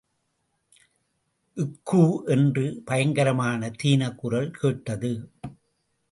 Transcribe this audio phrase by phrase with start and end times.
[1.89, 2.23] க்கூ
[2.25, 5.29] என்று பயங்கரமான தீனக் குரல் கேட்டது.